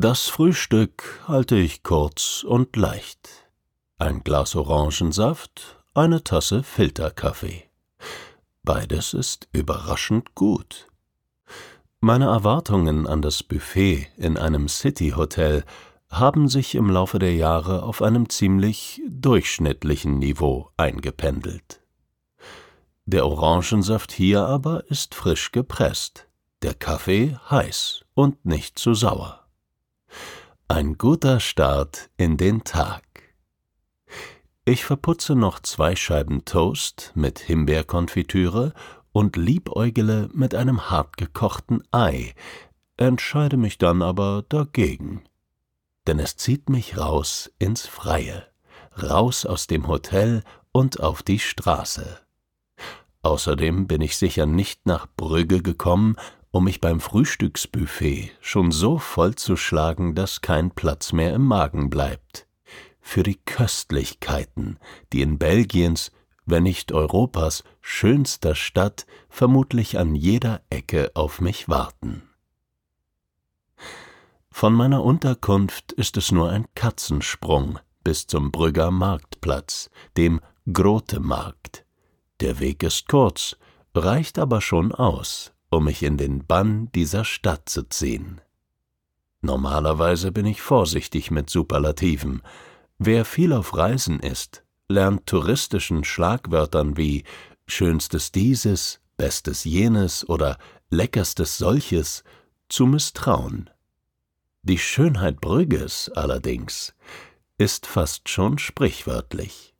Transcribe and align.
Das 0.00 0.28
Frühstück 0.28 1.24
halte 1.26 1.56
ich 1.56 1.82
kurz 1.82 2.44
und 2.44 2.76
leicht. 2.76 3.50
Ein 3.98 4.22
Glas 4.22 4.54
Orangensaft, 4.54 5.82
eine 5.92 6.22
Tasse 6.22 6.62
Filterkaffee. 6.62 7.64
Beides 8.62 9.12
ist 9.12 9.48
überraschend 9.50 10.36
gut. 10.36 10.86
Meine 11.98 12.26
Erwartungen 12.26 13.08
an 13.08 13.22
das 13.22 13.42
Buffet 13.42 14.06
in 14.16 14.36
einem 14.36 14.68
City-Hotel 14.68 15.64
haben 16.08 16.48
sich 16.48 16.76
im 16.76 16.90
Laufe 16.90 17.18
der 17.18 17.34
Jahre 17.34 17.82
auf 17.82 18.00
einem 18.00 18.28
ziemlich 18.28 19.02
durchschnittlichen 19.08 20.20
Niveau 20.20 20.70
eingependelt. 20.76 21.80
Der 23.04 23.26
Orangensaft 23.26 24.12
hier 24.12 24.46
aber 24.46 24.88
ist 24.92 25.16
frisch 25.16 25.50
gepresst, 25.50 26.28
der 26.62 26.74
Kaffee 26.74 27.36
heiß 27.50 28.04
und 28.14 28.46
nicht 28.46 28.78
zu 28.78 28.94
sauer. 28.94 29.47
Ein 30.70 30.98
guter 30.98 31.40
Start 31.40 32.10
in 32.18 32.36
den 32.36 32.62
Tag. 32.62 33.02
Ich 34.66 34.84
verputze 34.84 35.34
noch 35.34 35.60
zwei 35.60 35.96
Scheiben 35.96 36.44
Toast 36.44 37.12
mit 37.14 37.38
Himbeerkonfitüre 37.38 38.74
und 39.10 39.36
liebäugele 39.36 40.28
mit 40.34 40.54
einem 40.54 40.90
hartgekochten 40.90 41.82
Ei, 41.90 42.34
entscheide 42.98 43.56
mich 43.56 43.78
dann 43.78 44.02
aber 44.02 44.44
dagegen. 44.46 45.22
Denn 46.06 46.18
es 46.18 46.36
zieht 46.36 46.68
mich 46.68 46.98
raus 46.98 47.50
ins 47.58 47.86
Freie, 47.86 48.46
raus 49.02 49.46
aus 49.46 49.68
dem 49.68 49.88
Hotel 49.88 50.42
und 50.70 51.00
auf 51.00 51.22
die 51.22 51.38
Straße. 51.38 52.20
Außerdem 53.22 53.86
bin 53.86 54.02
ich 54.02 54.18
sicher 54.18 54.44
nicht 54.44 54.84
nach 54.84 55.06
Brügge 55.16 55.62
gekommen, 55.62 56.16
um 56.50 56.64
mich 56.64 56.80
beim 56.80 57.00
Frühstücksbuffet 57.00 58.30
schon 58.40 58.72
so 58.72 58.98
vollzuschlagen, 58.98 60.14
dass 60.14 60.40
kein 60.40 60.70
Platz 60.70 61.12
mehr 61.12 61.34
im 61.34 61.44
Magen 61.44 61.90
bleibt. 61.90 62.46
Für 63.00 63.22
die 63.22 63.36
Köstlichkeiten, 63.36 64.78
die 65.12 65.22
in 65.22 65.38
Belgiens, 65.38 66.12
wenn 66.46 66.62
nicht 66.62 66.92
Europas 66.92 67.64
schönster 67.80 68.54
Stadt 68.54 69.06
vermutlich 69.28 69.98
an 69.98 70.14
jeder 70.14 70.62
Ecke 70.70 71.10
auf 71.14 71.40
mich 71.40 71.68
warten. 71.68 72.22
Von 74.50 74.74
meiner 74.74 75.04
Unterkunft 75.04 75.92
ist 75.92 76.16
es 76.16 76.32
nur 76.32 76.50
ein 76.50 76.66
Katzensprung 76.74 77.78
bis 78.02 78.26
zum 78.26 78.50
Brügger 78.50 78.90
Marktplatz, 78.90 79.90
dem 80.16 80.40
Grote 80.72 81.20
Markt. 81.20 81.84
Der 82.40 82.58
Weg 82.58 82.82
ist 82.82 83.08
kurz, 83.08 83.56
reicht 83.94 84.38
aber 84.38 84.60
schon 84.60 84.92
aus, 84.92 85.52
um 85.70 85.84
mich 85.84 86.02
in 86.02 86.16
den 86.16 86.46
Bann 86.46 86.90
dieser 86.92 87.24
Stadt 87.24 87.68
zu 87.68 87.82
ziehen. 87.82 88.40
Normalerweise 89.40 90.32
bin 90.32 90.46
ich 90.46 90.60
vorsichtig 90.62 91.30
mit 91.30 91.48
Superlativen. 91.48 92.42
Wer 92.98 93.24
viel 93.24 93.52
auf 93.52 93.76
Reisen 93.76 94.20
ist, 94.20 94.64
lernt 94.88 95.26
touristischen 95.26 96.04
Schlagwörtern 96.04 96.96
wie 96.96 97.24
schönstes 97.66 98.32
dieses, 98.32 99.00
bestes 99.16 99.64
jenes 99.64 100.28
oder 100.28 100.58
leckerstes 100.90 101.58
solches 101.58 102.24
zu 102.68 102.86
misstrauen. 102.86 103.70
Die 104.62 104.78
Schönheit 104.78 105.40
Brügges 105.40 106.10
allerdings 106.14 106.94
ist 107.58 107.86
fast 107.86 108.28
schon 108.28 108.58
sprichwörtlich. 108.58 109.74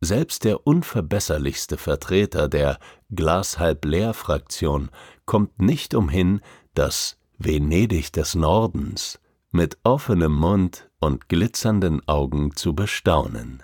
Selbst 0.00 0.44
der 0.44 0.66
unverbesserlichste 0.66 1.78
Vertreter 1.78 2.48
der 2.48 2.78
Glas 3.10 3.58
halb 3.58 3.84
leer 3.84 4.12
Fraktion 4.12 4.90
kommt 5.24 5.60
nicht 5.60 5.94
umhin, 5.94 6.40
das 6.74 7.16
Venedig 7.38 8.12
des 8.12 8.34
Nordens 8.34 9.18
mit 9.50 9.78
offenem 9.84 10.32
Mund 10.32 10.90
und 11.00 11.28
glitzernden 11.28 12.06
Augen 12.06 12.54
zu 12.54 12.74
bestaunen. 12.74 13.62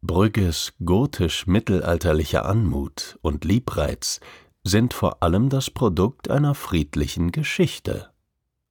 Brügges 0.00 0.72
gotisch-mittelalterlicher 0.84 2.44
Anmut 2.46 3.18
und 3.22 3.44
Liebreiz 3.44 4.20
sind 4.64 4.94
vor 4.94 5.22
allem 5.22 5.48
das 5.48 5.70
Produkt 5.70 6.30
einer 6.30 6.54
friedlichen 6.54 7.30
Geschichte. 7.30 8.10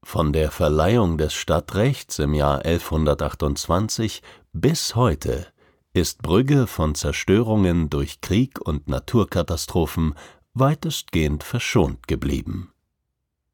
Von 0.03 0.33
der 0.33 0.49
Verleihung 0.49 1.17
des 1.17 1.33
Stadtrechts 1.33 2.17
im 2.19 2.33
Jahr 2.33 2.65
1128 2.65 4.23
bis 4.51 4.95
heute 4.95 5.47
ist 5.93 6.21
Brügge 6.21 6.67
von 6.67 6.95
Zerstörungen 6.95 7.89
durch 7.89 8.21
Krieg 8.21 8.61
und 8.61 8.87
Naturkatastrophen 8.87 10.15
weitestgehend 10.53 11.43
verschont 11.43 12.07
geblieben. 12.07 12.71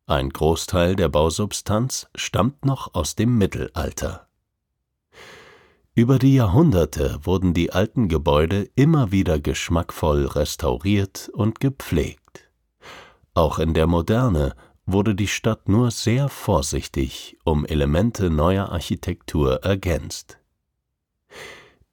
Ein 0.06 0.30
Großteil 0.30 0.96
der 0.96 1.10
Bausubstanz 1.10 2.08
stammt 2.16 2.64
noch 2.64 2.94
aus 2.94 3.16
dem 3.16 3.38
Mittelalter. 3.38 4.28
Über 5.96 6.20
die 6.20 6.36
Jahrhunderte 6.36 7.20
wurden 7.24 7.56
die 7.56 7.74
alten 7.74 8.08
Gebäude 8.08 8.70
immer 8.76 9.12
wieder 9.12 9.40
geschmackvoll 9.40 10.28
restauriert 10.28 11.30
und 11.34 11.60
gepflegt. 11.60 12.52
Auch 13.34 13.58
in 13.58 13.74
der 13.74 13.88
Moderne 13.88 14.56
wurde 14.86 15.16
die 15.16 15.28
Stadt 15.28 15.68
nur 15.68 15.90
sehr 15.90 16.30
vorsichtig 16.30 17.38
um 17.44 17.66
Elemente 17.66 18.30
neuer 18.30 18.70
Architektur 18.70 19.64
ergänzt. 19.64 20.38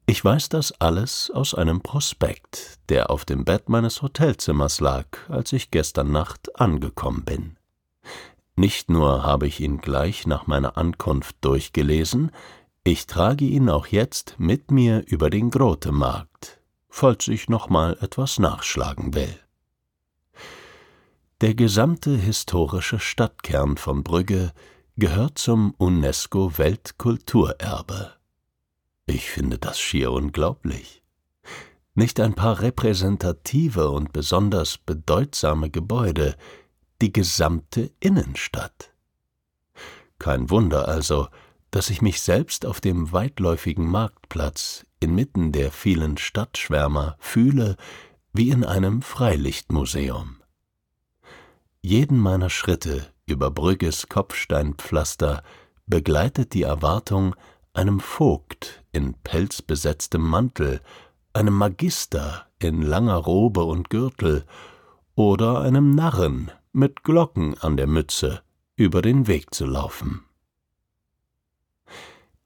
Ich 0.06 0.22
weiß 0.22 0.50
das 0.50 0.72
alles 0.80 1.30
aus 1.30 1.54
einem 1.54 1.80
Prospekt, 1.80 2.78
der 2.90 3.10
auf 3.10 3.24
dem 3.24 3.44
Bett 3.44 3.70
meines 3.70 4.02
Hotelzimmers 4.02 4.80
lag, 4.80 5.06
als 5.28 5.52
ich 5.54 5.70
gestern 5.70 6.12
Nacht 6.12 6.60
angekommen 6.60 7.24
bin. 7.24 7.56
Nicht 8.54 8.90
nur 8.90 9.22
habe 9.22 9.46
ich 9.46 9.60
ihn 9.60 9.78
gleich 9.78 10.26
nach 10.26 10.46
meiner 10.46 10.76
Ankunft 10.76 11.36
durchgelesen, 11.40 12.30
ich 12.84 13.06
trage 13.06 13.46
ihn 13.46 13.70
auch 13.70 13.86
jetzt 13.86 14.34
mit 14.38 14.70
mir 14.70 15.02
über 15.06 15.30
den 15.30 15.50
Grotemarkt, 15.50 16.60
falls 16.90 17.26
ich 17.28 17.48
noch 17.48 17.70
mal 17.70 17.96
etwas 18.02 18.38
nachschlagen 18.38 19.14
will. 19.14 19.34
Der 21.40 21.54
gesamte 21.54 22.14
historische 22.14 23.00
Stadtkern 23.00 23.78
von 23.78 24.04
Brügge 24.04 24.52
gehört 24.96 25.38
zum 25.38 25.74
UNESCO 25.78 26.58
Weltkulturerbe. 26.58 28.12
Ich 29.06 29.30
finde 29.30 29.58
das 29.58 29.78
schier 29.80 30.12
unglaublich. 30.12 31.02
Nicht 31.94 32.18
ein 32.20 32.34
paar 32.34 32.60
repräsentative 32.60 33.90
und 33.90 34.12
besonders 34.12 34.78
bedeutsame 34.78 35.70
Gebäude, 35.70 36.36
die 37.00 37.12
gesamte 37.12 37.92
Innenstadt. 38.00 38.92
Kein 40.18 40.50
Wunder 40.50 40.88
also, 40.88 41.28
dass 41.70 41.90
ich 41.90 42.02
mich 42.02 42.22
selbst 42.22 42.66
auf 42.66 42.80
dem 42.80 43.12
weitläufigen 43.12 43.86
Marktplatz 43.86 44.86
inmitten 45.00 45.52
der 45.52 45.70
vielen 45.70 46.16
Stadtschwärmer 46.16 47.16
fühle 47.18 47.76
wie 48.32 48.50
in 48.50 48.64
einem 48.64 49.02
Freilichtmuseum. 49.02 50.40
Jeden 51.82 52.18
meiner 52.18 52.48
Schritte 52.48 53.12
über 53.26 53.50
Brügges 53.50 54.08
Kopfsteinpflaster 54.08 55.42
begleitet 55.86 56.54
die 56.54 56.62
Erwartung, 56.62 57.36
einem 57.74 58.00
Vogt 58.00 58.84
in 58.92 59.14
pelzbesetztem 59.14 60.22
Mantel, 60.22 60.80
einem 61.32 61.54
Magister 61.54 62.46
in 62.58 62.80
langer 62.80 63.16
Robe 63.16 63.64
und 63.64 63.90
Gürtel 63.90 64.46
oder 65.16 65.60
einem 65.60 65.94
Narren 65.94 66.50
mit 66.72 67.02
Glocken 67.02 67.58
an 67.58 67.76
der 67.76 67.88
Mütze 67.88 68.42
über 68.76 69.02
den 69.02 69.26
Weg 69.26 69.52
zu 69.52 69.66
laufen. 69.66 70.24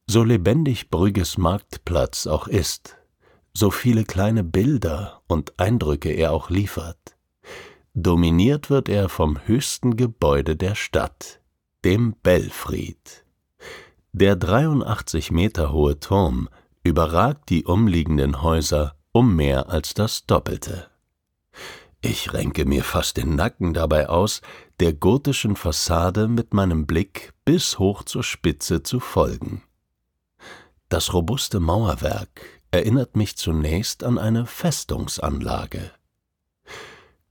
So 0.06 0.24
lebendig 0.24 0.90
Brügges 0.90 1.36
Marktplatz 1.36 2.26
auch 2.26 2.48
ist, 2.48 2.96
so 3.52 3.70
viele 3.70 4.04
kleine 4.04 4.44
Bilder 4.44 5.22
und 5.26 5.58
Eindrücke 5.60 6.10
er 6.10 6.32
auch 6.32 6.48
liefert, 6.48 7.16
dominiert 7.92 8.70
wird 8.70 8.88
er 8.88 9.08
vom 9.10 9.38
höchsten 9.46 9.96
Gebäude 9.96 10.56
der 10.56 10.74
Stadt, 10.74 11.40
dem 11.84 12.14
Belfried. 12.22 13.24
Der 14.20 14.34
83 14.34 15.30
Meter 15.30 15.70
hohe 15.70 16.00
Turm 16.00 16.48
überragt 16.82 17.50
die 17.50 17.64
umliegenden 17.64 18.42
Häuser 18.42 18.96
um 19.12 19.36
mehr 19.36 19.68
als 19.68 19.94
das 19.94 20.26
Doppelte. 20.26 20.88
Ich 22.00 22.32
renke 22.32 22.64
mir 22.64 22.82
fast 22.82 23.16
den 23.16 23.36
Nacken 23.36 23.74
dabei 23.74 24.08
aus, 24.08 24.40
der 24.80 24.92
gotischen 24.92 25.54
Fassade 25.54 26.26
mit 26.26 26.52
meinem 26.52 26.84
Blick 26.84 27.32
bis 27.44 27.78
hoch 27.78 28.02
zur 28.02 28.24
Spitze 28.24 28.82
zu 28.82 28.98
folgen. 28.98 29.62
Das 30.88 31.14
robuste 31.14 31.60
Mauerwerk 31.60 32.40
erinnert 32.72 33.14
mich 33.14 33.36
zunächst 33.36 34.02
an 34.02 34.18
eine 34.18 34.46
Festungsanlage. 34.46 35.92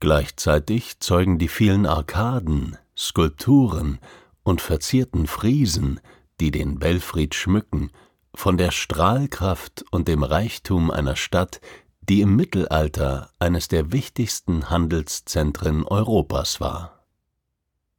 Gleichzeitig 0.00 1.00
zeugen 1.00 1.38
die 1.38 1.48
vielen 1.48 1.84
Arkaden, 1.84 2.78
Skulpturen 2.96 3.98
und 4.42 4.62
verzierten 4.62 5.26
Friesen, 5.26 6.00
die 6.40 6.50
den 6.50 6.78
Belfried 6.78 7.34
schmücken, 7.34 7.90
von 8.34 8.56
der 8.56 8.70
Strahlkraft 8.70 9.84
und 9.90 10.08
dem 10.08 10.22
Reichtum 10.22 10.90
einer 10.90 11.16
Stadt, 11.16 11.60
die 12.08 12.20
im 12.20 12.36
Mittelalter 12.36 13.30
eines 13.38 13.68
der 13.68 13.92
wichtigsten 13.92 14.70
Handelszentren 14.70 15.84
Europas 15.84 16.60
war. 16.60 17.04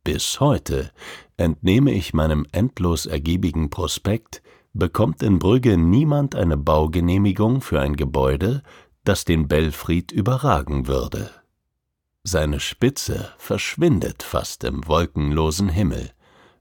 Bis 0.04 0.40
heute, 0.40 0.92
entnehme 1.38 1.92
ich 1.92 2.14
meinem 2.14 2.46
endlos 2.52 3.06
ergiebigen 3.06 3.70
Prospekt, 3.70 4.42
bekommt 4.74 5.22
in 5.22 5.40
Brügge 5.40 5.78
niemand 5.78 6.36
eine 6.36 6.58
Baugenehmigung 6.58 7.62
für 7.62 7.82
ein 7.82 7.96
Gebäude, 7.96 8.64
das 9.04 9.26
den 9.26 9.48
Belfried 9.48 10.12
überragen 10.12 10.88
würde. 10.88 11.32
Seine 12.24 12.60
Spitze 12.60 13.30
verschwindet 13.38 14.24
fast 14.24 14.64
im 14.64 14.88
wolkenlosen 14.88 15.70
Himmel, 15.70 16.12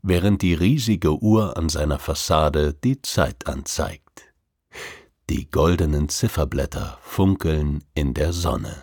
während 0.08 0.42
die 0.42 0.54
riesige 0.54 1.22
Uhr 1.22 1.56
an 1.56 1.68
seiner 1.68 1.98
Fassade 1.98 2.74
die 2.74 3.00
Zeit 3.02 3.46
anzeigt. 3.46 4.32
Die 5.30 5.50
goldenen 5.50 6.08
Zifferblätter 6.08 6.98
funkeln 7.02 7.84
in 7.94 8.14
der 8.14 8.32
Sonne. 8.32 8.82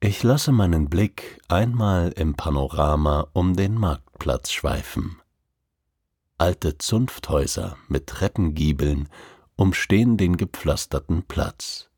Ich 0.00 0.22
lasse 0.22 0.50
meinen 0.50 0.88
Blick 0.88 1.40
einmal 1.48 2.10
im 2.16 2.34
Panorama 2.34 3.28
um 3.34 3.54
den 3.54 3.74
Marktplatz 3.74 4.50
schweifen. 4.50 5.20
Alte 6.38 6.78
Zunfthäuser 6.78 7.76
mit 7.88 8.06
Treppengiebeln 8.06 9.10
umstehen 9.56 10.16
den 10.16 10.38
gepflasterten 10.38 11.22
Platz 11.24 11.90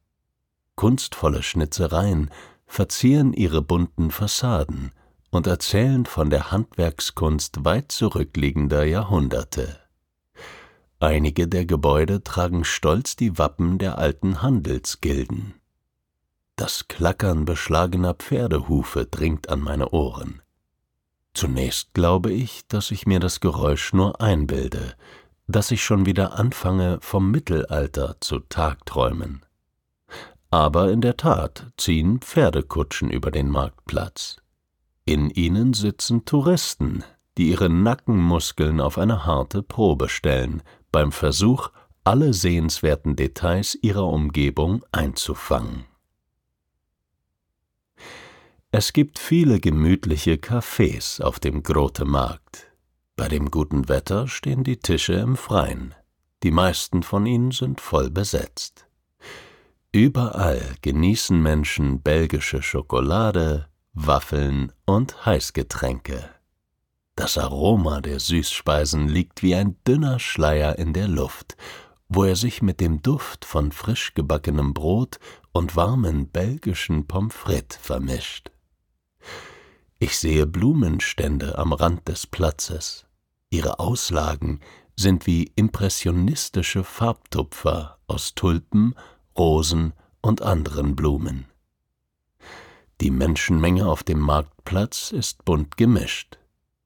kunstvolle 0.77 1.45
Schnitzereien 1.45 2.31
verzieren 2.67 3.33
ihre 3.33 3.63
bunten 3.63 4.11
Fassaden 4.11 4.91
und 5.33 5.47
erzählen 5.47 6.05
von 6.05 6.31
der 6.31 6.53
Handwerkskunst 6.53 7.65
weit 7.65 7.91
zurückliegender 7.91 8.85
Jahrhunderte. 8.85 9.81
Einige 11.01 11.49
der 11.49 11.65
Gebäude 11.65 12.23
tragen 12.23 12.65
stolz 12.65 13.17
die 13.17 13.39
Wappen 13.39 13.79
der 13.79 13.99
alten 13.99 14.43
Handelsgilden. 14.43 15.55
Das 16.55 16.87
Klackern 16.87 17.47
beschlagener 17.47 18.15
Pferdehufe 18.15 19.07
dringt 19.07 19.49
an 19.49 19.61
meine 19.61 19.89
Ohren. 19.89 20.43
Zunächst 21.33 21.95
glaube 21.95 22.31
ich, 22.31 22.69
dass 22.69 22.91
ich 22.91 23.07
mir 23.07 23.19
das 23.19 23.41
Geräusch 23.41 23.95
nur 23.95 24.21
einbilde, 24.21 24.95
dass 25.49 25.71
ich 25.71 25.83
schon 25.83 26.05
wieder 26.05 26.39
anfange, 26.39 26.99
vom 27.01 27.31
Mittelalter 27.31 28.17
zu 28.21 28.41
tagträumen. 28.41 29.47
Aber 30.51 30.93
in 30.93 31.01
der 31.01 31.17
Tat 31.17 31.73
ziehen 31.79 32.21
Pferdekutschen 32.21 33.11
über 33.11 33.31
den 33.31 33.49
Marktplatz. 33.49 34.42
In 35.13 35.29
ihnen 35.29 35.75
sitzen 35.75 36.25
Touristen, 36.25 37.05
die 37.37 37.51
ihre 37.51 37.69
Nackenmuskeln 37.69 38.81
auf 38.81 38.97
eine 38.97 39.27
harte 39.27 39.63
Probe 39.63 40.09
stellen, 40.09 40.63
beim 40.91 41.13
Versuch, 41.13 41.69
alle 42.03 42.33
sehenswerten 42.33 43.15
Details 43.15 43.79
ihrer 43.83 44.07
Umgebung 44.07 44.83
einzufangen. 44.91 45.85
Es 48.71 48.95
gibt 48.95 49.19
viele 49.19 49.61
gemütliche 49.61 50.37
Cafés 50.37 51.21
auf 51.21 51.39
dem 51.39 51.63
Grote 51.63 52.07
Markt. 52.07 52.73
Bei 53.15 53.29
dem 53.29 53.51
guten 53.51 53.91
Wetter 53.91 54.29
stehen 54.29 54.65
die 54.65 54.79
Tische 54.79 55.13
im 55.13 55.37
Freien. 55.37 55.95
Die 56.43 56.51
meisten 56.51 57.03
von 57.03 57.27
ihnen 57.27 57.51
sind 57.51 57.83
voll 57.83 58.11
besetzt. 58.11 58.87
Überall 59.93 60.63
genießen 60.81 61.39
Menschen 61.39 62.01
belgische 62.01 62.63
Schokolade, 62.63 63.69
Waffeln 63.95 64.73
und 64.87 65.27
Heißgetränke. 65.27 66.31
Das 67.15 67.37
Aroma 67.37 68.01
der 68.01 68.21
Süßspeisen 68.21 69.07
liegt 69.07 69.43
wie 69.43 69.55
ein 69.55 69.77
dünner 69.87 70.19
Schleier 70.19 70.79
in 70.79 70.95
der 70.95 71.09
Luft, 71.09 71.59
wo 72.09 72.25
er 72.25 72.35
sich 72.37 72.63
mit 72.63 72.81
dem 72.81 73.03
Duft 73.03 73.45
von 73.45 73.71
frisch 73.71 74.15
gebackenem 74.15 74.73
Brot 74.73 75.19
und 75.53 75.77
warmen 75.77 76.29
belgischen 76.29 77.07
Pommes 77.07 77.35
frites 77.35 77.77
vermischt. 77.77 78.51
Ich 79.99 80.17
sehe 80.17 80.47
Blumenstände 80.47 81.59
am 81.59 81.75
Rand 81.75 82.09
des 82.09 82.27
Platzes. 82.27 83.05
Ihre 83.51 83.79
Auslagen 83.79 84.61
sind 84.97 85.27
wie 85.27 85.53
impressionistische 85.55 86.83
Farbtupfer 86.83 87.99
aus 88.07 88.35
Tulpen 88.35 88.95
Rosen 89.37 89.93
und 90.23 90.41
anderen 90.41 90.97
Blumen. 90.97 91.52
Die 93.03 93.11
Menschenmenge 93.11 93.89
auf 93.89 94.05
dem 94.05 94.21
Marktplatz 94.21 95.11
ist 95.11 95.45
bunt 95.45 95.77
gemischt. 95.77 96.39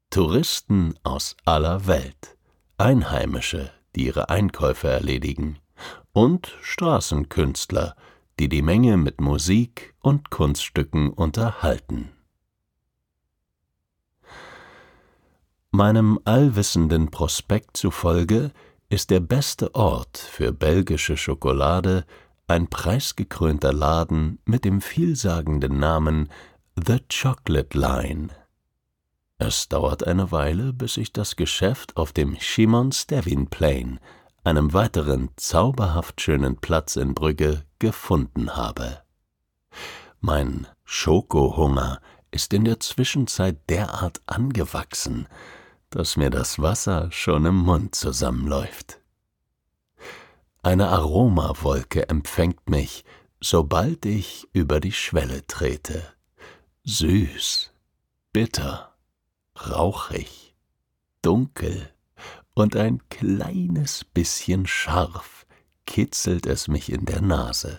Touristen 0.08 0.94
aus 1.02 1.36
aller 1.44 1.86
Welt, 1.86 2.38
Einheimische, 2.78 3.70
die 3.94 4.06
ihre 4.06 4.30
Einkäufe 4.30 4.88
erledigen, 4.88 5.58
und 6.14 6.56
Straßenkünstler, 6.62 7.96
die 8.38 8.48
die 8.48 8.62
Menge 8.62 8.96
mit 8.96 9.20
Musik 9.20 9.94
und 10.00 10.30
Kunststücken 10.30 11.10
unterhalten. 11.10 12.12
Meinem 15.70 16.18
allwissenden 16.24 17.10
Prospekt 17.10 17.76
zufolge 17.76 18.52
ist 18.88 19.10
der 19.10 19.20
beste 19.20 19.74
Ort 19.74 20.16
für 20.16 20.54
belgische 20.54 21.18
Schokolade 21.18 22.06
ein 22.48 22.68
preisgekrönter 22.68 23.72
Laden 23.72 24.38
mit 24.44 24.64
dem 24.64 24.80
vielsagenden 24.80 25.78
Namen 25.78 26.30
The 26.76 27.00
Chocolate 27.08 27.76
Line. 27.76 28.28
Es 29.38 29.68
dauert 29.68 30.06
eine 30.06 30.30
Weile, 30.30 30.72
bis 30.72 30.96
ich 30.96 31.12
das 31.12 31.36
Geschäft 31.36 31.96
auf 31.96 32.12
dem 32.12 32.36
Shimon 32.38 32.92
Stevin 32.92 33.48
Plain, 33.48 33.98
einem 34.44 34.72
weiteren 34.72 35.30
zauberhaft 35.36 36.20
schönen 36.20 36.56
Platz 36.56 36.96
in 36.96 37.14
Brügge, 37.14 37.64
gefunden 37.78 38.56
habe. 38.56 39.02
Mein 40.20 40.66
Schokohunger 40.84 42.00
ist 42.30 42.54
in 42.54 42.64
der 42.64 42.80
Zwischenzeit 42.80 43.58
derart 43.68 44.22
angewachsen, 44.26 45.28
dass 45.90 46.16
mir 46.16 46.30
das 46.30 46.60
Wasser 46.60 47.10
schon 47.10 47.44
im 47.44 47.56
Mund 47.56 47.94
zusammenläuft. 47.94 49.00
Eine 50.66 50.88
Aromawolke 50.88 52.08
empfängt 52.08 52.68
mich, 52.68 53.04
sobald 53.40 54.04
ich 54.04 54.48
über 54.52 54.80
die 54.80 54.90
Schwelle 54.90 55.46
trete. 55.46 56.02
Süß, 56.82 57.70
bitter, 58.32 58.92
rauchig, 59.70 60.56
dunkel 61.22 61.88
und 62.54 62.74
ein 62.74 63.00
kleines 63.10 64.04
bisschen 64.06 64.66
scharf 64.66 65.46
kitzelt 65.86 66.46
es 66.46 66.66
mich 66.66 66.90
in 66.90 67.04
der 67.04 67.20
Nase. 67.20 67.78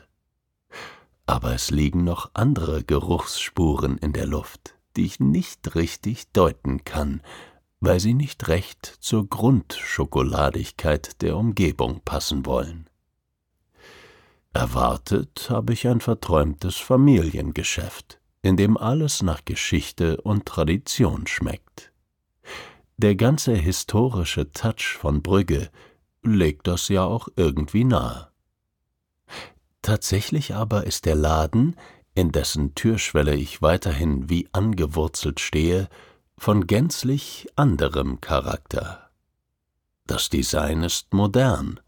Aber 1.25 1.53
es 1.53 1.72
liegen 1.72 2.06
noch 2.06 2.32
andere 2.36 2.86
Geruchsspuren 2.86 3.98
in 3.98 4.13
der 4.13 4.27
Luft, 4.27 4.75
die 4.96 5.06
ich 5.08 5.20
nicht 5.20 5.75
richtig 5.75 6.32
deuten 6.32 6.86
kann, 6.86 7.22
weil 7.80 8.00
sie 8.00 8.14
nicht 8.14 8.48
recht 8.48 8.86
zur 8.86 9.28
Grundschokoladigkeit 9.28 11.22
der 11.22 11.38
Umgebung 11.38 12.02
passen 12.04 12.46
wollen. 12.46 12.90
Erwartet 14.54 15.48
habe 15.50 15.74
ich 15.74 15.88
ein 15.88 16.02
verträumtes 16.02 16.78
Familiengeschäft, 16.78 18.20
in 18.42 18.58
dem 18.58 18.78
alles 18.78 19.22
nach 19.22 19.46
Geschichte 19.46 20.20
und 20.22 20.46
Tradition 20.46 21.28
schmeckt. 21.28 21.92
Der 22.98 23.16
ganze 23.16 23.54
historische 23.54 24.52
Touch 24.52 24.98
von 25.00 25.22
Brügge 25.22 25.70
legt 26.24 26.66
das 26.66 26.88
ja 26.88 27.04
auch 27.04 27.28
irgendwie 27.36 27.84
nahe. 27.84 28.30
Tatsächlich 29.84 30.56
aber 30.56 30.86
ist 30.86 31.06
der 31.06 31.16
Laden, 31.16 31.76
in 32.16 32.32
dessen 32.32 32.74
Türschwelle 32.74 33.36
ich 33.36 33.62
weiterhin 33.62 34.28
wie 34.30 34.50
angewurzelt 34.52 35.40
stehe, 35.40 35.88
von 36.38 36.67
gänzlich 36.67 37.48
anderem 37.56 38.22
Charakter. 38.22 39.10
Das 40.06 40.29
Design 40.29 40.84
ist 40.84 41.13
modern, 41.13 41.79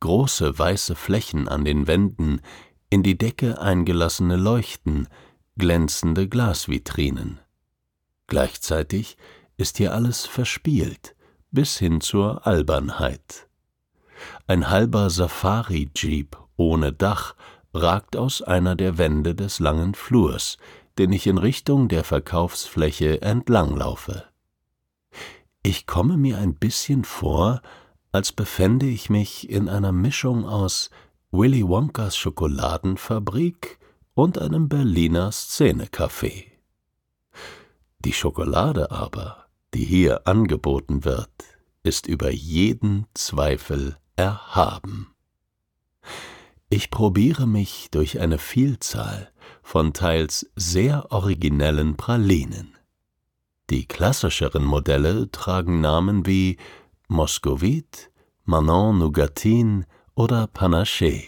große 0.00 0.58
weiße 0.58 0.96
Flächen 0.96 1.48
an 1.48 1.64
den 1.64 1.86
Wänden, 1.86 2.40
in 2.88 3.02
die 3.02 3.16
Decke 3.16 3.60
eingelassene 3.60 4.36
Leuchten, 4.36 5.06
glänzende 5.56 6.28
Glasvitrinen. 6.28 7.38
Gleichzeitig 8.26 9.16
ist 9.56 9.76
hier 9.76 9.94
alles 9.94 10.26
verspielt, 10.26 11.14
bis 11.50 11.78
hin 11.78 12.00
zur 12.00 12.46
Albernheit. 12.46 13.48
Ein 14.46 14.70
halber 14.70 15.10
Safari-Jeep 15.10 16.36
ohne 16.56 16.92
Dach 16.92 17.34
ragt 17.72 18.16
aus 18.16 18.42
einer 18.42 18.74
der 18.74 18.98
Wände 18.98 19.34
des 19.34 19.60
langen 19.60 19.94
Flurs, 19.94 20.58
den 20.98 21.12
ich 21.12 21.26
in 21.26 21.38
Richtung 21.38 21.88
der 21.88 22.04
Verkaufsfläche 22.04 23.22
entlanglaufe. 23.22 24.24
Ich 25.62 25.86
komme 25.86 26.16
mir 26.16 26.38
ein 26.38 26.54
bisschen 26.54 27.04
vor, 27.04 27.62
als 28.12 28.32
befände 28.32 28.86
ich 28.86 29.10
mich 29.10 29.48
in 29.50 29.68
einer 29.68 29.92
Mischung 29.92 30.46
aus 30.46 30.90
Willy 31.30 31.66
Wonkas 31.66 32.16
Schokoladenfabrik 32.16 33.78
und 34.14 34.38
einem 34.38 34.68
Berliner 34.68 35.30
Szenecafé. 35.30 36.46
Die 38.00 38.12
Schokolade 38.12 38.90
aber, 38.90 39.46
die 39.74 39.84
hier 39.84 40.26
angeboten 40.26 41.04
wird, 41.04 41.30
ist 41.82 42.06
über 42.06 42.30
jeden 42.30 43.06
Zweifel 43.14 43.96
erhaben. 44.16 45.14
Ich 46.72 46.88
probiere 46.90 47.48
mich 47.48 47.88
durch 47.90 48.20
eine 48.20 48.38
Vielzahl 48.38 49.32
von 49.60 49.92
teils 49.92 50.48
sehr 50.54 51.10
originellen 51.10 51.96
Pralinen. 51.96 52.76
Die 53.70 53.86
klassischeren 53.86 54.64
Modelle 54.64 55.28
tragen 55.32 55.80
Namen 55.80 56.26
wie 56.26 56.58
Moscovite, 57.08 58.10
Manon 58.44 58.98
Nougatine 58.98 59.84
oder 60.14 60.44
Panaché. 60.44 61.24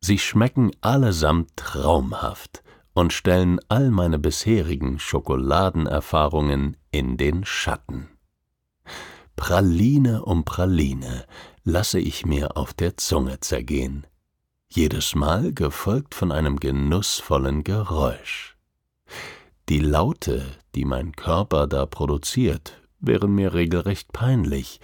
Sie 0.00 0.18
schmecken 0.18 0.70
allesamt 0.80 1.54
traumhaft 1.56 2.62
und 2.94 3.12
stellen 3.12 3.60
all 3.68 3.90
meine 3.90 4.18
bisherigen 4.18 4.98
Schokoladenerfahrungen 4.98 6.78
in 6.90 7.18
den 7.18 7.44
Schatten. 7.44 8.08
Praline 9.36 10.24
um 10.24 10.46
Praline 10.46 11.26
lasse 11.64 12.00
ich 12.00 12.24
mir 12.24 12.56
auf 12.56 12.72
der 12.72 12.96
Zunge 12.96 13.40
zergehen, 13.40 14.06
jedes 14.74 15.14
Mal 15.14 15.52
gefolgt 15.52 16.14
von 16.14 16.32
einem 16.32 16.58
genussvollen 16.58 17.62
Geräusch. 17.62 18.56
Die 19.68 19.78
Laute, 19.78 20.44
die 20.74 20.84
mein 20.84 21.12
Körper 21.12 21.66
da 21.66 21.86
produziert, 21.86 22.82
wären 22.98 23.34
mir 23.34 23.54
regelrecht 23.54 24.12
peinlich, 24.12 24.80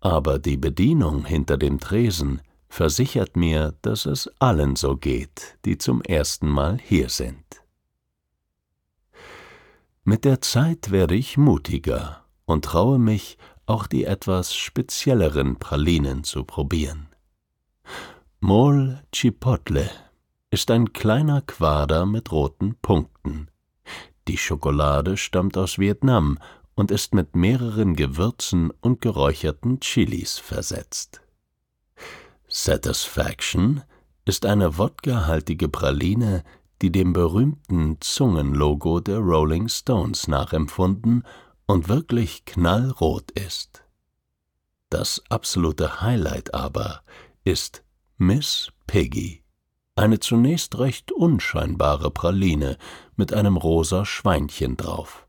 aber 0.00 0.38
die 0.38 0.56
Bedienung 0.56 1.24
hinter 1.24 1.56
dem 1.56 1.80
Tresen 1.80 2.42
versichert 2.68 3.36
mir, 3.36 3.74
dass 3.82 4.06
es 4.06 4.30
allen 4.38 4.76
so 4.76 4.96
geht, 4.96 5.58
die 5.64 5.78
zum 5.78 6.00
ersten 6.02 6.48
Mal 6.48 6.78
hier 6.82 7.08
sind. 7.08 7.44
Mit 10.04 10.24
der 10.24 10.40
Zeit 10.42 10.90
werde 10.90 11.14
ich 11.14 11.36
mutiger 11.36 12.24
und 12.44 12.66
traue 12.66 12.98
mich, 12.98 13.38
auch 13.66 13.86
die 13.86 14.04
etwas 14.04 14.54
spezielleren 14.54 15.56
Pralinen 15.58 16.22
zu 16.22 16.44
probieren. 16.44 17.13
Mol 18.46 19.00
Chipotle 19.10 19.88
ist 20.50 20.70
ein 20.70 20.92
kleiner 20.92 21.40
Quader 21.40 22.04
mit 22.04 22.30
roten 22.30 22.74
Punkten. 22.82 23.48
Die 24.28 24.36
Schokolade 24.36 25.16
stammt 25.16 25.56
aus 25.56 25.78
Vietnam 25.78 26.38
und 26.74 26.90
ist 26.90 27.14
mit 27.14 27.34
mehreren 27.34 27.96
Gewürzen 27.96 28.70
und 28.82 29.00
geräucherten 29.00 29.80
Chilis 29.80 30.38
versetzt. 30.38 31.22
Satisfaction 32.46 33.82
ist 34.26 34.44
eine 34.44 34.76
wodkahaltige 34.76 35.70
Praline, 35.70 36.44
die 36.82 36.92
dem 36.92 37.14
berühmten 37.14 37.96
Zungenlogo 38.02 39.00
der 39.00 39.20
Rolling 39.20 39.70
Stones 39.70 40.28
nachempfunden 40.28 41.24
und 41.64 41.88
wirklich 41.88 42.44
knallrot 42.44 43.30
ist. 43.30 43.84
Das 44.90 45.22
absolute 45.30 46.02
Highlight 46.02 46.52
aber 46.52 47.00
ist 47.44 47.83
Miss 48.18 48.70
Piggy, 48.86 49.42
eine 49.96 50.20
zunächst 50.20 50.78
recht 50.78 51.10
unscheinbare 51.10 52.12
Praline 52.12 52.78
mit 53.16 53.32
einem 53.32 53.56
rosa 53.56 54.04
Schweinchen 54.04 54.76
drauf. 54.76 55.26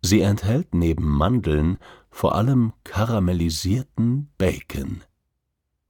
Sie 0.00 0.22
enthält 0.22 0.74
neben 0.74 1.06
Mandeln 1.06 1.76
vor 2.10 2.34
allem 2.34 2.72
karamellisierten 2.82 4.32
Bacon. 4.38 5.04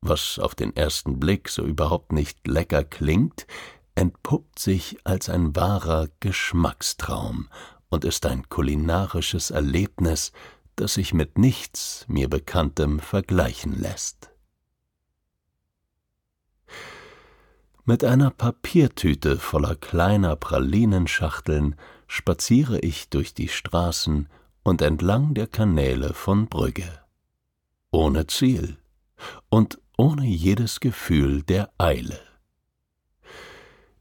Was 0.00 0.40
auf 0.40 0.56
den 0.56 0.74
ersten 0.74 1.20
Blick 1.20 1.48
so 1.48 1.64
überhaupt 1.64 2.10
nicht 2.10 2.48
lecker 2.48 2.82
klingt, 2.82 3.46
entpuppt 3.94 4.58
sich 4.58 4.98
als 5.04 5.28
ein 5.28 5.54
wahrer 5.54 6.08
Geschmackstraum 6.18 7.48
und 7.90 8.04
ist 8.04 8.26
ein 8.26 8.48
kulinarisches 8.48 9.52
Erlebnis, 9.52 10.32
das 10.74 10.94
sich 10.94 11.14
mit 11.14 11.38
nichts 11.38 12.04
mir 12.08 12.28
Bekanntem 12.28 12.98
vergleichen 12.98 13.78
lässt. 13.78 14.33
Mit 17.86 18.02
einer 18.02 18.30
Papiertüte 18.30 19.38
voller 19.38 19.74
kleiner 19.74 20.36
Pralinenschachteln 20.36 21.76
spaziere 22.06 22.78
ich 22.80 23.10
durch 23.10 23.34
die 23.34 23.48
Straßen 23.48 24.30
und 24.62 24.80
entlang 24.80 25.34
der 25.34 25.46
Kanäle 25.46 26.14
von 26.14 26.48
Brügge. 26.48 26.88
Ohne 27.90 28.26
Ziel 28.26 28.78
und 29.50 29.78
ohne 29.98 30.24
jedes 30.24 30.80
Gefühl 30.80 31.42
der 31.42 31.70
Eile. 31.76 32.18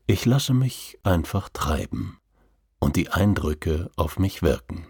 Ich 0.08 0.26
lasse 0.26 0.54
mich 0.54 0.98
einfach 1.04 1.50
treiben 1.50 2.20
und 2.80 2.96
die 2.96 3.10
Eindrücke 3.10 3.92
auf 3.98 4.18
mich 4.18 4.42
wirken. 4.42 4.88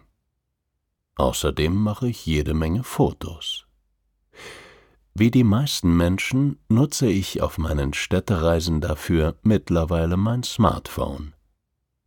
Außerdem 1.15 1.73
mache 1.73 2.09
ich 2.09 2.27
jede 2.27 2.53
Menge 2.53 2.83
Fotos. 2.83 3.65
Wie 5.15 5.29
die 5.29 5.43
meisten 5.43 5.95
Menschen 5.95 6.57
nutze 6.69 7.07
ich 7.07 7.43
auf 7.43 7.59
meinen 7.59 7.93
Städtereisen 7.93 8.81
dafür 8.81 9.35
mittlerweile 9.43 10.17
mein 10.17 10.41
Smartphone. 10.41 11.33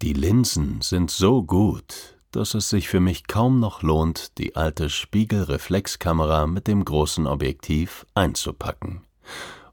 Die 0.03 0.13
Linsen 0.13 0.81
sind 0.81 1.13
so 1.13 1.45
gut, 1.45 2.19
dass 2.33 2.55
es 2.55 2.69
sich 2.69 2.89
für 2.89 2.99
mich 2.99 3.29
kaum 3.29 3.61
noch 3.61 3.83
lohnt, 3.83 4.39
die 4.39 4.57
alte 4.57 4.91
Spiegelreflexkamera 4.91 6.49
mit 6.49 6.67
dem 6.67 6.85
großen 6.85 7.29
Objektiv 7.29 8.07
einzupacken, 8.15 9.03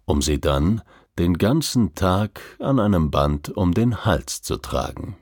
um 0.05 0.21
sie 0.21 0.39
dann 0.39 0.83
den 1.17 1.39
ganzen 1.39 1.95
Tag 1.95 2.39
an 2.59 2.79
einem 2.79 3.09
Band 3.09 3.49
um 3.49 3.73
den 3.73 4.05
Hals 4.05 4.43
zu 4.43 4.57
tragen. 4.57 5.17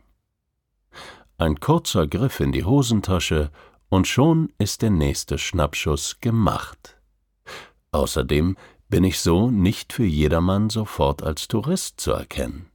Ein 1.38 1.62
kurzer 1.62 2.08
Griff 2.08 2.42
in 2.42 2.52
die 2.52 2.66
Hosentasche 2.66 3.52
und 3.88 4.06
schon 4.06 4.52
ist 4.58 4.82
der 4.82 4.92
nächste 4.92 5.38
Schnappschuss 5.38 6.20
gemacht. 6.20 7.01
Außerdem 7.92 8.58
bin 8.90 9.04
ich 9.04 9.20
so 9.20 9.52
nicht 9.52 9.94
für 9.94 10.06
jedermann 10.06 10.70
sofort 10.70 11.24
als 11.24 11.48
Tourist 11.48 12.00
zu 12.00 12.12
erkennen. 12.12 12.70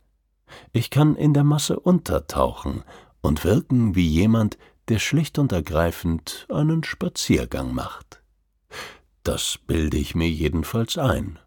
Ich 0.72 0.90
kann 0.90 1.16
in 1.16 1.34
der 1.34 1.44
Masse 1.44 1.80
untertauchen 1.80 2.84
und 3.20 3.44
wirken 3.44 3.94
wie 3.94 4.06
jemand, 4.06 4.58
der 4.88 4.98
schlicht 4.98 5.38
und 5.38 5.52
ergreifend 5.52 6.46
einen 6.50 6.84
Spaziergang 6.84 7.74
macht. 7.74 8.22
Das 9.24 9.58
bilde 9.66 9.96
ich 9.96 10.14
mir 10.14 10.30
jedenfalls 10.30 10.96
ein, 10.96 11.38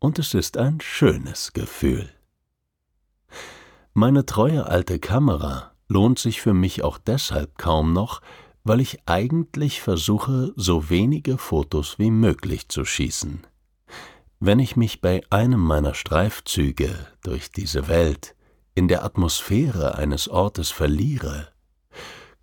und 0.00 0.18
es 0.18 0.34
ist 0.34 0.56
ein 0.56 0.80
schönes 0.80 1.52
Gefühl. 1.52 2.10
Meine 3.94 4.26
treue 4.26 4.66
alte 4.66 4.98
Kamera 4.98 5.72
lohnt 5.88 6.18
sich 6.18 6.40
für 6.40 6.54
mich 6.54 6.82
auch 6.82 6.98
deshalb 6.98 7.56
kaum 7.58 7.92
noch, 7.92 8.20
weil 8.68 8.80
ich 8.80 8.98
eigentlich 9.06 9.80
versuche, 9.80 10.52
so 10.54 10.90
wenige 10.90 11.38
Fotos 11.38 11.98
wie 11.98 12.10
möglich 12.10 12.68
zu 12.68 12.84
schießen. 12.84 13.46
Wenn 14.40 14.60
ich 14.60 14.76
mich 14.76 15.00
bei 15.00 15.22
einem 15.30 15.60
meiner 15.60 15.94
Streifzüge 15.94 16.94
durch 17.22 17.50
diese 17.50 17.88
Welt 17.88 18.36
in 18.74 18.86
der 18.86 19.04
Atmosphäre 19.04 19.96
eines 19.96 20.28
Ortes 20.28 20.70
verliere, 20.70 21.48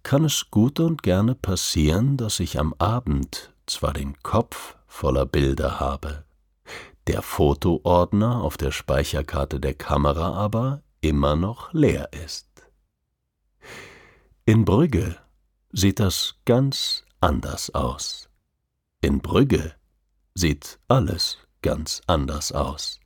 kann 0.04 0.26
es 0.26 0.52
gut 0.52 0.80
und 0.80 1.04
gerne 1.04 1.36
passieren, 1.36 2.18
dass 2.18 2.40
ich 2.40 2.60
am 2.60 2.74
Abend 2.80 3.54
zwar 3.66 3.94
den 3.94 4.20
Kopf 4.22 4.76
voller 4.88 5.26
Bilder 5.26 5.80
habe, 5.80 6.26
der 7.08 7.22
Fotoordner 7.22 8.42
auf 8.42 8.58
der 8.58 8.72
Speicherkarte 8.72 9.60
der 9.60 9.76
Kamera 9.76 10.34
aber 10.34 10.82
immer 11.02 11.36
noch 11.36 11.72
leer 11.72 12.10
ist. 12.14 12.50
In 14.46 14.66
Brügge 14.66 15.18
sieht 15.78 16.00
das 16.00 16.36
ganz 16.46 17.04
anders 17.20 17.70
aus. 17.76 18.30
In 19.02 19.20
Brügge 19.20 19.74
sieht 20.34 20.80
alles 20.88 21.38
ganz 21.62 22.02
anders 22.08 22.54
aus. 22.54 23.02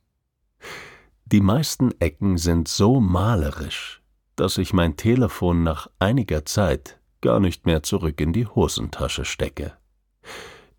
Die 1.24 1.40
meisten 1.40 1.90
Ecken 2.00 2.38
sind 2.38 2.68
so 2.68 3.00
malerisch, 3.00 4.02
dass 4.36 4.56
ich 4.56 4.72
mein 4.72 4.96
Telefon 4.96 5.64
nach 5.64 5.88
einiger 5.98 6.44
Zeit 6.46 7.00
gar 7.20 7.40
nicht 7.40 7.66
mehr 7.66 7.82
zurück 7.82 8.20
in 8.20 8.32
die 8.32 8.46
Hosentasche 8.46 9.24
stecke. 9.24 9.76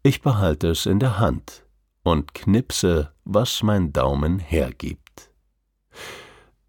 Ich 0.02 0.22
behalte 0.22 0.70
es 0.70 0.86
in 0.86 1.00
der 1.00 1.20
Hand 1.20 1.66
und 2.04 2.34
knipse, 2.34 3.12
was 3.26 3.64
mein 3.64 3.92
Daumen 3.92 4.40
hergibt. 4.40 5.30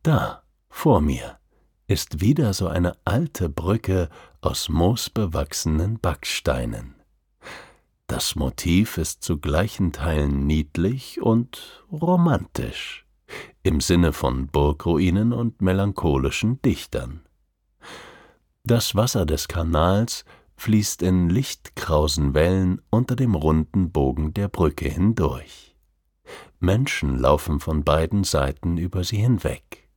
Da, 0.03 0.43
vor 0.69 1.01
mir, 1.01 1.39
ist 1.87 2.21
wieder 2.21 2.55
so 2.55 2.67
eine 2.67 2.97
alte 3.05 3.49
Brücke 3.49 4.09
aus 4.43 4.69
moosbewachsenen 4.69 6.01
Backsteinen. 6.01 6.97
Das 8.09 8.35
Motiv 8.35 8.99
ist 8.99 9.23
zu 9.23 9.39
gleichen 9.39 9.93
Teilen 9.93 10.47
niedlich 10.47 11.23
und 11.23 11.85
romantisch, 11.91 13.07
im 13.63 13.81
Sinne 13.81 14.13
von 14.13 14.49
Burgruinen 14.49 15.33
und 15.33 15.63
melancholischen 15.63 16.61
Dichtern. 16.61 17.23
Das 18.65 18.97
Wasser 18.97 19.27
des 19.27 19.47
Kanals 19.47 20.25
fließt 20.57 21.03
in 21.03 21.31
lichtkrausen 21.31 22.35
Wellen 22.35 22.83
unter 22.91 23.15
dem 23.15 23.37
runden 23.37 23.93
Bogen 23.93 24.35
der 24.35 24.49
Brücke 24.49 24.89
hindurch. 24.89 25.77
Menschen 26.59 27.17
laufen 27.17 27.61
von 27.61 27.85
beiden 27.85 28.25
Seiten 28.25 28.77
über 28.77 29.05
sie 29.05 29.19
hinweg. 29.19 29.89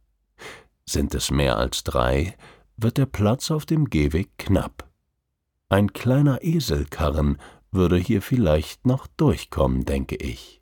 Sind 0.85 1.15
es 1.15 1.31
mehr 1.31 1.57
als 1.57 1.83
drei, 1.83 2.35
wird 2.77 2.97
der 2.97 3.05
Platz 3.05 3.51
auf 3.51 3.65
dem 3.65 3.89
Gehweg 3.89 4.37
knapp. 4.37 4.89
Ein 5.69 5.93
kleiner 5.93 6.43
Eselkarren 6.43 7.37
würde 7.71 7.97
hier 7.97 8.21
vielleicht 8.21 8.85
noch 8.85 9.07
durchkommen, 9.07 9.85
denke 9.85 10.15
ich. 10.15 10.61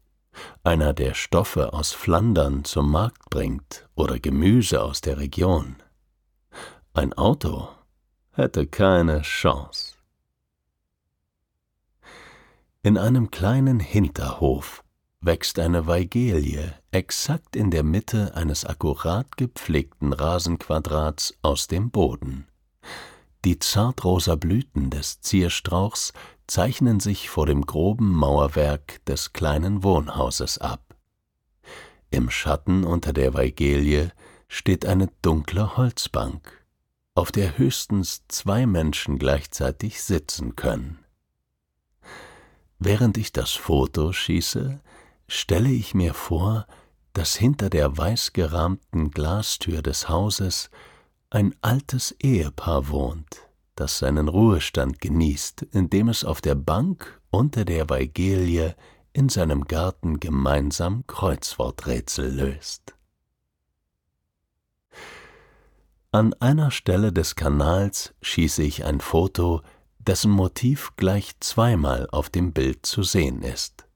Einer, 0.63 0.93
der 0.93 1.13
Stoffe 1.13 1.73
aus 1.73 1.91
Flandern 1.91 2.63
zum 2.63 2.89
Markt 2.91 3.29
bringt 3.29 3.87
oder 3.95 4.19
Gemüse 4.19 4.81
aus 4.81 5.01
der 5.01 5.17
Region. 5.17 5.75
Ein 6.93 7.13
Auto 7.13 7.69
hätte 8.31 8.65
keine 8.67 9.21
Chance. 9.21 9.95
In 12.81 12.97
einem 12.97 13.31
kleinen 13.31 13.79
Hinterhof 13.79 14.82
wächst 15.23 15.57
eine 15.57 15.87
Weigelie 15.87 16.73
exakt 16.91 17.55
in 17.55 17.71
der 17.71 17.83
Mitte 17.83 18.35
eines 18.35 18.65
akkurat 18.65 19.37
gepflegten 19.37 20.11
Rasenquadrats 20.11 21.37
aus 21.41 21.67
dem 21.67 21.91
Boden. 21.91 22.47
Die 23.45 23.57
zartrosa 23.57 24.35
Blüten 24.35 24.89
des 24.89 25.21
Zierstrauchs 25.21 26.13
zeichnen 26.45 26.99
sich 26.99 27.29
vor 27.29 27.45
dem 27.45 27.65
groben 27.65 28.11
Mauerwerk 28.11 29.03
des 29.05 29.33
kleinen 29.33 29.83
Wohnhauses 29.83 30.57
ab. 30.57 30.95
Im 32.09 32.29
Schatten 32.29 32.83
unter 32.83 33.13
der 33.13 33.33
Weigelie 33.33 34.11
steht 34.49 34.85
eine 34.85 35.09
dunkle 35.21 35.77
Holzbank, 35.77 36.65
auf 37.15 37.31
der 37.31 37.57
höchstens 37.57 38.23
zwei 38.27 38.65
Menschen 38.65 39.17
gleichzeitig 39.19 40.03
sitzen 40.03 40.55
können. 40.55 40.99
Während 42.77 43.17
ich 43.17 43.31
das 43.31 43.51
Foto 43.51 44.11
schieße, 44.11 44.81
stelle 45.33 45.69
ich 45.69 45.93
mir 45.93 46.13
vor, 46.13 46.67
dass 47.13 47.35
hinter 47.35 47.69
der 47.69 47.97
weiß 47.97 48.33
gerahmten 48.33 49.11
Glastür 49.11 49.81
des 49.81 50.09
Hauses 50.09 50.69
ein 51.29 51.55
altes 51.61 52.15
Ehepaar 52.19 52.89
wohnt, 52.89 53.47
das 53.75 53.99
seinen 53.99 54.27
Ruhestand 54.27 55.01
genießt, 55.01 55.63
indem 55.71 56.09
es 56.09 56.23
auf 56.23 56.41
der 56.41 56.55
Bank 56.55 57.19
unter 57.31 57.65
der 57.65 57.89
Weigelie 57.89 58.75
in 59.11 59.29
seinem 59.29 59.65
Garten 59.65 60.19
gemeinsam 60.19 61.05
Kreuzworträtsel 61.07 62.31
löst. 62.31 62.93
An 66.11 66.33
einer 66.35 66.69
Stelle 66.69 67.11
des 67.11 67.35
Kanals 67.35 68.13
schieße 68.21 68.61
ich 68.61 68.85
ein 68.85 69.01
Foto, 69.01 69.61
dessen 69.97 70.31
Motiv 70.31 70.91
gleich 70.95 71.39
zweimal 71.39 72.07
auf 72.11 72.29
dem 72.29 72.53
Bild 72.53 72.85
zu 72.85 73.01
sehen 73.01 73.41
ist. 73.41 73.87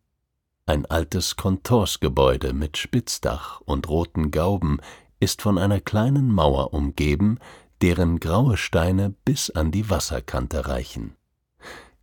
Ein 0.69 0.86
altes 0.86 1.38
Kontorsgebäude 1.38 2.51
mit 2.51 2.75
Spitzdach 2.75 3.62
und 3.62 3.88
roten 3.88 4.32
Gauben 4.32 4.80
ist 5.17 5.41
von 5.41 5.58
einer 5.58 5.80
kleinen 5.80 6.30
Mauer 6.30 6.73
umgeben, 6.73 7.39
deren 7.82 8.19
graue 8.19 8.58
Steine 8.58 9.15
bis 9.23 9.49
an 9.49 9.71
die 9.71 9.89
Wasserkante 9.89 10.67
reichen. 10.67 11.15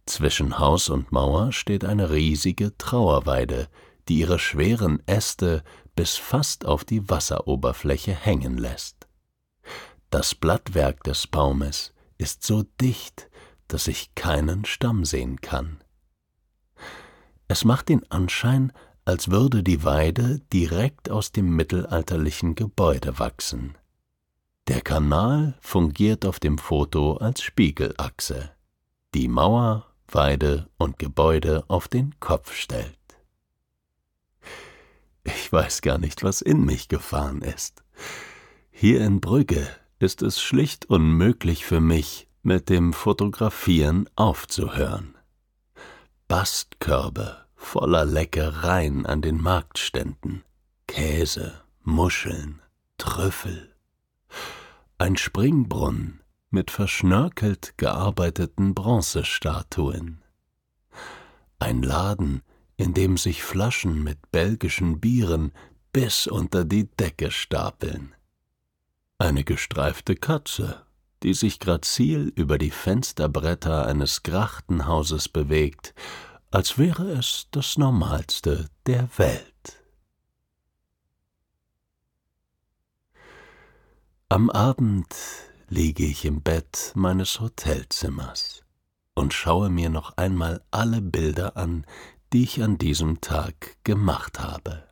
Zwischen 0.07 0.59
Haus 0.59 0.89
und 0.89 1.13
Mauer 1.13 1.53
steht 1.53 1.85
eine 1.85 2.09
riesige 2.09 2.75
Trauerweide, 2.79 3.69
die 4.09 4.21
ihre 4.21 4.39
schweren 4.39 5.03
Äste 5.05 5.63
bis 5.95 6.17
fast 6.17 6.65
auf 6.65 6.87
die 6.87 7.11
Wasseroberfläche 7.11 8.15
hängen 8.15 8.57
lässt. 8.57 9.09
Das 10.09 10.35
Blattwerk 10.35 11.05
des 11.05 11.27
Baumes 11.27 11.93
ist 12.17 12.43
so 12.43 12.63
dicht, 12.81 13.29
dass 13.69 13.89
ich 13.89 14.15
keinen 14.15 14.65
Stamm 14.65 15.05
sehen 15.05 15.43
kann. 15.43 15.84
Es 17.49 17.65
macht 17.65 17.89
den 17.89 18.11
Anschein, 18.11 18.73
als 19.05 19.31
würde 19.31 19.63
die 19.63 19.85
Weide 19.85 20.41
direkt 20.53 21.11
aus 21.11 21.33
dem 21.33 21.55
mittelalterlichen 21.55 22.55
Gebäude 22.55 23.19
wachsen. 23.19 23.77
Der 24.67 24.81
Kanal 24.81 25.59
fungiert 25.61 26.25
auf 26.25 26.41
dem 26.41 26.57
Foto 26.57 27.19
als 27.19 27.43
Spiegelachse, 27.43 28.51
die 29.15 29.29
Mauer, 29.29 29.87
Weide 30.09 30.71
und 30.79 30.99
Gebäude 30.99 31.65
auf 31.69 31.89
den 31.89 32.19
Kopf 32.19 32.55
stellt. 32.55 32.99
Ich 35.23 35.53
weiß 35.53 35.83
gar 35.83 35.99
nicht, 35.99 36.23
was 36.23 36.41
in 36.41 36.65
mich 36.65 36.89
gefahren 36.89 37.43
ist. 37.43 37.83
Hier 38.71 39.03
in 39.03 39.21
Brügge 39.21 39.69
ist 39.99 40.23
es 40.23 40.41
schlicht 40.41 40.87
unmöglich 40.87 41.65
für 41.65 41.81
mich, 41.81 42.29
mit 42.43 42.69
dem 42.69 42.93
Fotografieren 42.93 44.09
aufzuhören. 44.17 45.14
Bastkörbe 46.27 47.45
voller 47.55 48.07
Leckereien 48.07 49.05
an 49.05 49.21
den 49.21 49.41
Marktständen, 49.41 50.43
Käse, 50.87 51.61
Muscheln, 51.83 52.63
Trüffel, 52.97 53.75
ein 54.97 55.19
Springbrunnen 55.19 56.21
mit 56.49 56.71
verschnörkelt 56.71 57.75
gearbeiteten 57.77 58.75
Bronzestatuen, 58.75 60.23
ein 61.59 61.83
Laden, 61.83 62.43
in 62.79 62.95
dem 62.95 63.19
sich 63.19 63.43
Flaschen 63.43 64.03
mit 64.03 64.31
belgischen 64.31 65.01
Bieren 65.01 65.53
bis 65.93 66.27
unter 66.27 66.65
die 66.65 66.87
Decke 66.87 67.31
stapeln, 67.31 68.15
eine 69.19 69.45
gestreifte 69.45 70.17
Katze 70.17 70.84
die 71.25 71.35
sich 71.35 71.59
grazil 71.59 72.31
über 72.37 72.59
die 72.59 72.71
Fensterbretter 72.71 73.87
eines 73.87 74.23
Grachtenhauses 74.23 75.29
bewegt, 75.31 75.95
als 76.51 76.77
wäre 76.77 77.13
es 77.13 77.49
das 77.51 77.79
Normalste 77.79 78.69
der 78.87 79.09
Welt. 79.17 79.83
Am 84.29 84.51
Abend 84.51 85.15
liege 85.69 86.05
ich 86.05 86.27
im 86.27 86.43
Bett 86.43 86.93
meines 86.95 87.41
Hotelzimmers 87.41 88.63
und 89.15 89.33
schaue 89.33 89.71
mir 89.71 89.89
noch 89.89 90.19
einmal 90.19 90.63
alle 90.71 91.01
Bilder 91.01 91.57
an, 91.57 91.87
die 92.35 92.43
ich 92.43 92.63
an 92.63 92.77
diesem 92.77 93.23
Tag 93.23 93.79
gemacht 93.85 94.41
habe. 94.41 94.85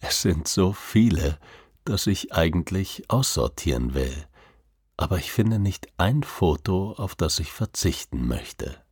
Es 0.00 0.22
sind 0.22 0.48
so 0.48 0.72
viele, 0.72 1.38
dass 1.84 2.08
ich 2.08 2.32
eigentlich 2.32 3.04
aussortieren 3.08 3.94
will, 3.94 4.26
aber 4.96 5.18
ich 5.18 5.32
finde 5.32 5.58
nicht 5.58 5.88
ein 5.96 6.22
Foto, 6.22 6.92
auf 6.92 7.14
das 7.14 7.38
ich 7.38 7.52
verzichten 7.52 8.26
möchte. 8.26 8.82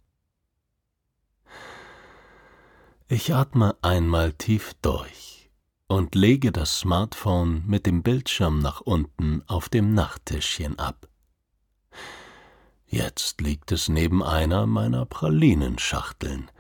Ich 3.09 3.35
atme 3.35 3.77
einmal 3.83 4.33
tief 4.33 4.75
durch 4.83 5.51
und 5.89 6.15
lege 6.15 6.53
das 6.53 6.79
Smartphone 6.79 7.67
mit 7.67 7.85
dem 7.87 8.05
Bildschirm 8.05 8.61
nach 8.61 8.81
unten 8.81 9.43
auf 9.49 9.69
dem 9.69 9.95
Nachttischchen 9.95 10.79
ab. 10.79 11.09
Jetzt 12.87 13.41
liegt 13.41 13.73
es 13.73 13.89
neben 13.89 14.23
einer 14.23 14.67
meiner 14.67 15.07
Pralinenschachteln, 15.07 16.51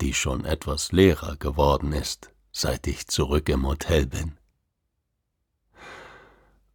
die 0.00 0.14
schon 0.14 0.44
etwas 0.44 0.90
leerer 0.90 1.36
geworden 1.36 1.92
ist, 1.92 2.32
seit 2.50 2.86
ich 2.88 3.06
zurück 3.06 3.48
im 3.48 3.66
Hotel 3.66 4.06
bin. 4.06 4.36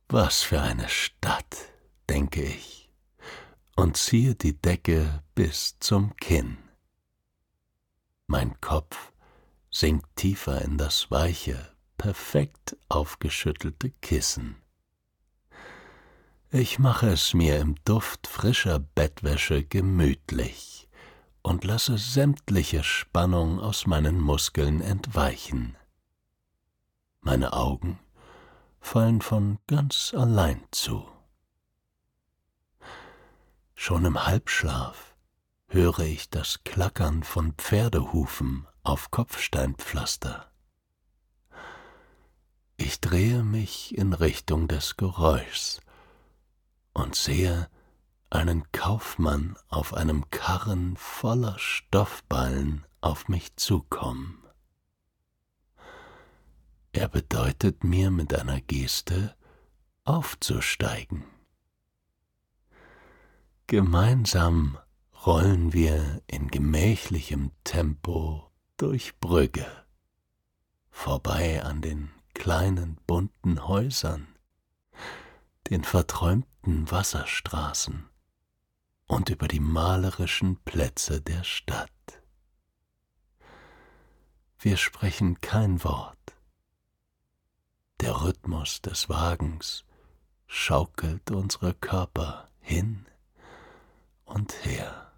Was 0.08 0.42
für 0.42 0.62
eine 0.62 0.88
Stadt! 0.88 1.77
Denke 2.10 2.44
ich. 2.44 2.90
und 3.76 3.96
ziehe 3.96 4.34
die 4.36 4.60
Decke 4.60 5.24
bis 5.36 5.78
zum 5.80 6.16
Kinn. 6.18 6.58
Mein 8.26 8.60
Kopf 8.60 9.14
sinkt 9.70 10.16
tiefer 10.16 10.62
in 10.64 10.78
das 10.78 11.12
weiche, 11.12 11.72
perfekt 11.98 12.76
aufgeschüttelte 12.90 13.92
Kissen. 14.02 14.56
Ich 16.50 16.80
mache 16.80 17.10
es 17.10 17.34
mir 17.34 17.60
im 17.60 17.76
Duft 17.86 18.26
frischer 18.26 18.80
Bettwäsche 18.80 19.64
gemütlich 19.64 20.90
und 21.44 21.64
lasse 21.64 21.98
sämtliche 21.98 22.84
Spannung 22.84 23.60
aus 23.60 23.86
meinen 23.86 24.20
Muskeln 24.20 24.82
entweichen. 24.82 25.78
Meine 27.22 27.54
Augen 27.54 28.00
fallen 28.80 29.22
von 29.22 29.60
ganz 29.68 30.14
allein 30.18 30.64
zu. 30.72 31.08
Schon 33.80 34.06
im 34.06 34.26
Halbschlaf 34.26 35.16
höre 35.68 36.00
ich 36.00 36.32
das 36.32 36.64
Klackern 36.66 37.22
von 37.22 37.54
Pferdehufen 37.54 38.68
auf 38.82 39.12
Kopfsteinpflaster. 39.12 40.52
Ich 42.76 43.00
drehe 43.00 43.44
mich 43.44 43.96
in 43.96 44.14
Richtung 44.14 44.68
des 44.68 44.98
Geräuschs 44.98 45.80
und 46.94 47.16
sehe 47.16 47.70
einen 48.32 48.70
Kaufmann 48.72 49.56
auf 49.70 49.94
einem 49.94 50.28
Karren 50.32 50.98
voller 50.98 51.58
Stoffballen 51.60 52.84
auf 53.00 53.30
mich 53.30 53.56
zukommen. 53.58 54.44
Er 56.94 57.08
bedeutet 57.08 57.84
mir 57.84 58.10
mit 58.10 58.34
einer 58.34 58.60
Geste, 58.60 59.36
aufzusteigen. 60.04 61.37
Gemeinsam 63.70 64.78
rollen 65.26 65.74
wir 65.74 66.22
in 66.28 66.48
gemächlichem 66.48 67.52
Tempo 67.66 68.50
durch 68.78 69.20
Brügge, 69.20 69.68
vorbei 70.90 71.62
an 71.62 71.82
den 71.82 72.10
kleinen 72.34 72.96
bunten 73.08 73.68
Häusern, 73.68 74.38
den 75.70 75.84
verträumten 75.84 76.90
Wasserstraßen 76.90 78.08
und 79.06 79.30
über 79.30 79.50
die 79.50 79.60
malerischen 79.60 80.64
Plätze 80.64 81.20
der 81.20 81.44
Stadt. 81.44 81.92
Wir 84.60 84.78
sprechen 84.78 85.42
kein 85.42 85.84
Wort. 85.84 86.38
Der 88.00 88.24
Rhythmus 88.24 88.82
des 88.82 89.10
Wagens 89.10 89.84
schaukelt 90.46 91.32
unsere 91.32 91.74
Körper 91.74 92.48
hin 92.62 93.06
und 94.28 94.66
her. 94.66 95.12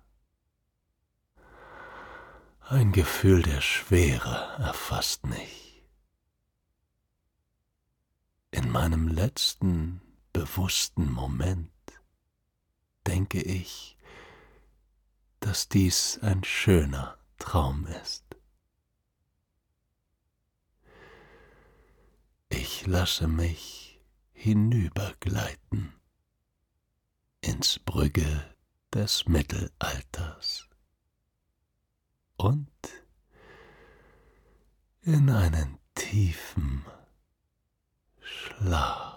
Ein 2.61 2.91
Gefühl 2.91 3.41
der 3.41 3.61
Schwere 3.61 4.55
erfasst 4.59 5.25
mich. 5.25 5.83
In 8.51 8.69
meinem 8.69 9.07
letzten 9.07 10.01
bewussten 10.33 11.11
Moment 11.11 11.71
denke 13.07 13.41
ich, 13.41 13.97
dass 15.39 15.67
dies 15.67 16.19
ein 16.21 16.43
schöner 16.43 17.17
Traum 17.39 17.87
ist. 17.87 18.25
Ich 22.49 22.85
lasse 22.85 23.27
mich 23.27 24.01
hinübergleiten 24.31 25.93
ins 27.41 27.79
Brügge 27.79 28.55
des 28.93 29.27
Mittelalters 29.27 30.67
und 32.37 32.67
in 35.01 35.29
einen 35.29 35.77
tiefen 35.95 36.85
Schlaf. 38.19 39.08